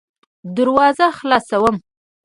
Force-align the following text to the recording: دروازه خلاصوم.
دروازه 0.55 1.07
خلاصوم. 1.17 1.75